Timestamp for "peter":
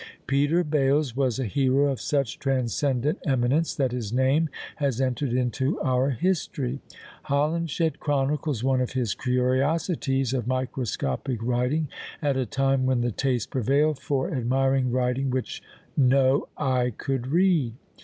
0.25-0.63